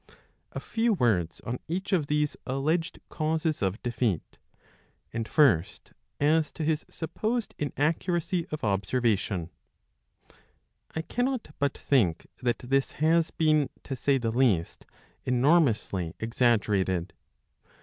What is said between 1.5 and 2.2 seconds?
each of